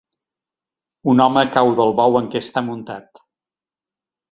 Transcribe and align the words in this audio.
Un 1.13 1.21
home 1.25 1.43
cau 1.57 1.69
del 1.81 1.95
bou 2.01 2.19
en 2.23 2.33
què 2.33 2.43
està 2.47 2.65
muntat 2.71 3.25